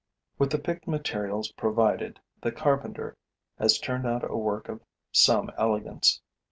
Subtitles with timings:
[0.39, 3.15] With the picked materials provided, the carpenter
[3.59, 4.81] has turned out a work of
[5.11, 6.21] some elegance.